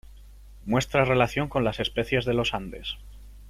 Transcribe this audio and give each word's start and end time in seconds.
Muestra 0.65 1.05
relación 1.05 1.47
con 1.47 1.63
la 1.63 1.69
especie 1.69 2.21
de 2.21 2.33
Los 2.33 2.55
Andes. 2.55 2.97